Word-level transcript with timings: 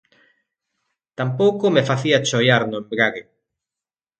tampouco 1.19 1.65
me 1.75 1.87
facía 1.89 2.23
choiar 2.27 2.63
no 2.67 2.77
embrague. 2.81 3.23